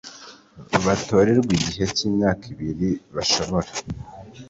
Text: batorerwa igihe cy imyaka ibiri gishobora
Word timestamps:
batorerwa 0.85 1.51
igihe 1.59 1.85
cy 1.95 2.01
imyaka 2.09 2.43
ibiri 2.53 2.89
gishobora 3.13 3.69